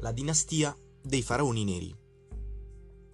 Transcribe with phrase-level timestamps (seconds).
[0.00, 1.94] La dinastia dei faraoni neri.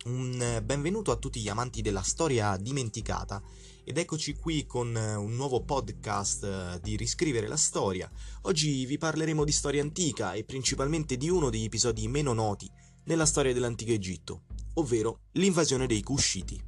[0.05, 3.43] Un eh, benvenuto a tutti gli amanti della storia dimenticata
[3.83, 8.09] ed eccoci qui con eh, un nuovo podcast eh, di Riscrivere la storia.
[8.43, 12.71] Oggi vi parleremo di storia antica e principalmente di uno degli episodi meno noti
[13.07, 14.43] nella storia dell'antico Egitto,
[14.75, 16.66] ovvero l'invasione dei Cushiti.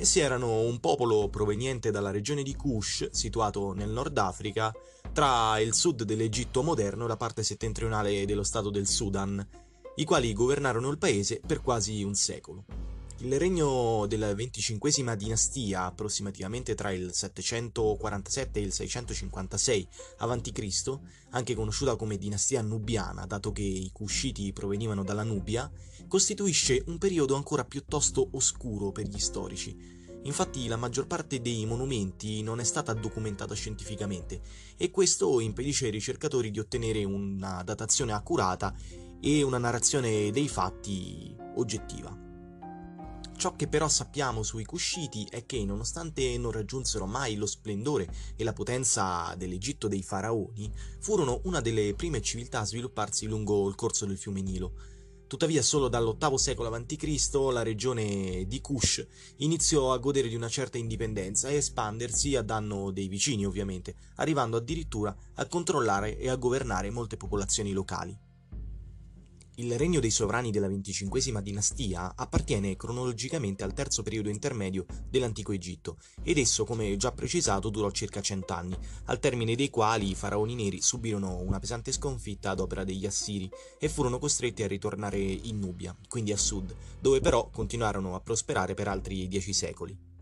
[0.00, 4.72] Essi erano un popolo proveniente dalla regione di Kush, situato nel Nord Africa,
[5.12, 9.44] tra il sud dell'Egitto moderno e la parte settentrionale dello stato del Sudan,
[9.96, 12.64] i quali governarono il paese per quasi un secolo.
[13.20, 20.98] Il regno della venticinquesima dinastia, approssimativamente tra il 747 e il 656 a.C.,
[21.30, 25.68] anche conosciuta come dinastia nubiana, dato che i Cushiti provenivano dalla Nubia,
[26.06, 29.76] costituisce un periodo ancora piuttosto oscuro per gli storici.
[30.22, 34.40] Infatti la maggior parte dei monumenti non è stata documentata scientificamente
[34.76, 38.72] e questo impedisce ai ricercatori di ottenere una datazione accurata
[39.20, 42.27] e una narrazione dei fatti oggettiva.
[43.38, 48.42] Ciò che però sappiamo sui Cushiti è che, nonostante non raggiunsero mai lo splendore e
[48.42, 54.06] la potenza dell'Egitto dei faraoni, furono una delle prime civiltà a svilupparsi lungo il corso
[54.06, 54.72] del fiume Nilo.
[55.28, 57.34] Tuttavia, solo dall'VIII secolo a.C.
[57.52, 62.90] la regione di Kush iniziò a godere di una certa indipendenza e espandersi a danno
[62.90, 68.18] dei vicini, ovviamente, arrivando addirittura a controllare e a governare molte popolazioni locali.
[69.60, 75.96] Il regno dei sovrani della venticinquesima dinastia appartiene cronologicamente al terzo periodo intermedio dell'antico Egitto
[76.22, 78.76] ed esso, come già precisato, durò circa cent'anni,
[79.06, 83.50] al termine dei quali i faraoni neri subirono una pesante sconfitta ad opera degli Assiri
[83.80, 88.74] e furono costretti a ritornare in Nubia, quindi a sud, dove però continuarono a prosperare
[88.74, 90.17] per altri dieci secoli.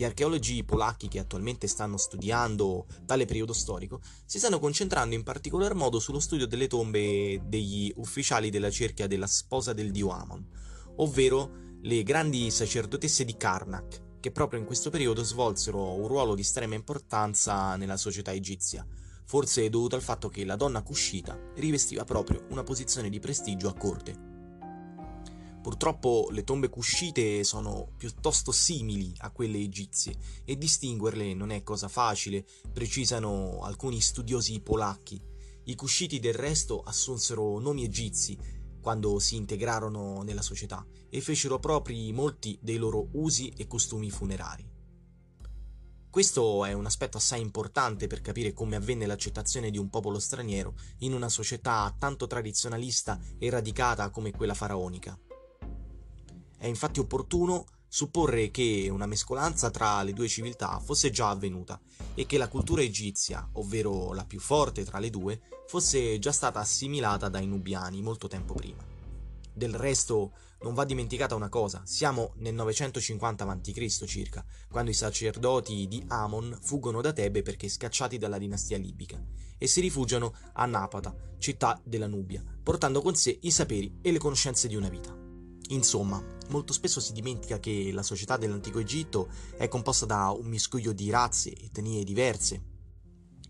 [0.00, 5.74] Gli archeologi polacchi che attualmente stanno studiando tale periodo storico si stanno concentrando in particolar
[5.74, 10.42] modo sullo studio delle tombe degli ufficiali della cerchia della sposa del dio Amon,
[10.96, 11.50] ovvero
[11.82, 16.76] le grandi sacerdotesse di Karnak, che proprio in questo periodo svolsero un ruolo di estrema
[16.76, 18.86] importanza nella società egizia,
[19.26, 23.74] forse dovuto al fatto che la donna cuscita rivestiva proprio una posizione di prestigio a
[23.74, 24.29] corte.
[25.62, 30.16] Purtroppo le tombe cuscite sono piuttosto simili a quelle egizie
[30.46, 35.20] e distinguerle non è cosa facile, precisano alcuni studiosi polacchi.
[35.64, 38.38] I cusciti del resto assunsero nomi egizi
[38.80, 44.66] quando si integrarono nella società e fecero propri molti dei loro usi e costumi funerari.
[46.08, 50.74] Questo è un aspetto assai importante per capire come avvenne l'accettazione di un popolo straniero
[51.00, 55.16] in una società tanto tradizionalista e radicata come quella faraonica.
[56.60, 61.80] È infatti opportuno supporre che una mescolanza tra le due civiltà fosse già avvenuta
[62.14, 66.60] e che la cultura egizia, ovvero la più forte tra le due, fosse già stata
[66.60, 68.84] assimilata dai nubiani molto tempo prima.
[69.54, 74.04] Del resto, non va dimenticata una cosa, siamo nel 950 a.C.
[74.04, 79.18] circa, quando i sacerdoti di Amon fuggono da Tebe perché scacciati dalla dinastia libica
[79.56, 84.18] e si rifugiano a Napata, città della Nubia, portando con sé i saperi e le
[84.18, 85.19] conoscenze di una vita.
[85.70, 90.92] Insomma, molto spesso si dimentica che la società dell'antico Egitto è composta da un miscuglio
[90.92, 92.62] di razze etnie diverse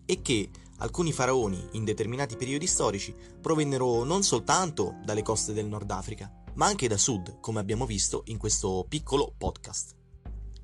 [0.04, 5.90] e che alcuni faraoni in determinati periodi storici provennero non soltanto dalle coste del Nord
[5.90, 9.99] Africa, ma anche da sud, come abbiamo visto in questo piccolo podcast.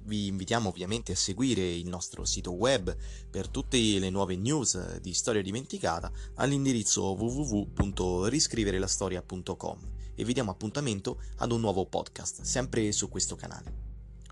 [0.06, 2.96] Vi invitiamo ovviamente a seguire il nostro sito web
[3.28, 9.78] per tutte le nuove news di storia dimenticata all'indirizzo www.riscriverelastoria.com
[10.14, 13.74] e vi diamo appuntamento ad un nuovo podcast, sempre su questo canale.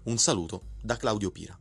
[0.05, 1.59] Un saluto da Claudio Pira.